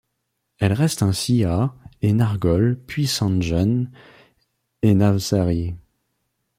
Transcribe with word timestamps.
Elle 0.57 0.73
reste 0.73 1.03
ainsi 1.03 1.43
à 1.43 1.75
et 2.01 2.11
Nargol 2.13 2.75
puis 2.87 3.05
à 3.05 3.07
Sanjan 3.07 3.85
et 4.81 4.95
Navsari. 4.95 5.75